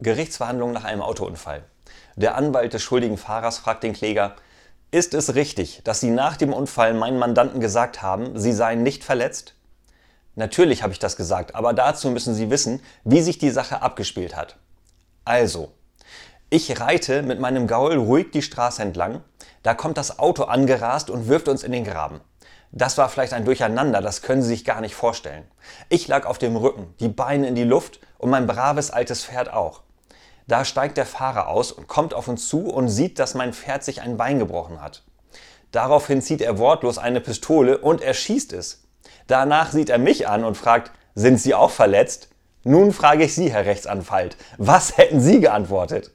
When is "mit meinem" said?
17.22-17.66